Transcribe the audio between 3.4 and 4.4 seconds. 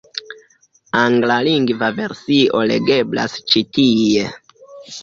ĉi tie.